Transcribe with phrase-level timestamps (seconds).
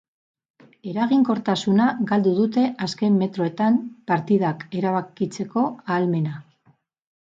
[0.91, 3.81] Eraginkortasuna galdu dute azken metroetan,
[4.11, 6.39] partidak erabakitzeko ahalmena.